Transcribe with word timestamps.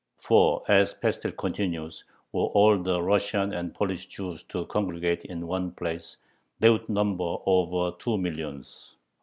For, 0.17 0.63
as 0.67 0.95
Pestel 0.95 1.31
continues, 1.31 2.05
were 2.31 2.47
all 2.47 2.81
the 2.81 2.99
Russian 3.03 3.53
and 3.53 3.71
Polish 3.71 4.07
Jews 4.07 4.41
to 4.49 4.65
congregate 4.65 5.23
in 5.25 5.45
one 5.45 5.73
place, 5.73 6.17
they 6.59 6.71
would 6.71 6.89
number 6.89 7.35
over 7.45 7.95
two 7.99 8.17
millions. 8.17 8.95